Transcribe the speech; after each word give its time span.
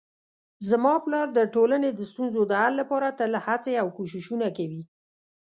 زما 0.69 0.93
پلار 1.05 1.27
د 1.33 1.39
ټولنې 1.55 1.89
د 1.93 2.01
ستونزو 2.11 2.41
د 2.47 2.51
حل 2.61 2.73
لپاره 2.81 3.15
تل 3.19 3.33
هڅې 3.45 3.73
او 3.81 3.87
کوښښونه 3.97 4.47
کوي 4.57 4.83